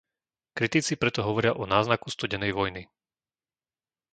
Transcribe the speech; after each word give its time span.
Kritici 0.57 0.93
preto 1.01 1.21
hovoria 1.27 1.53
o 1.53 1.63
náznaku 1.73 2.07
studenej 2.15 2.51
vojny. 2.57 2.89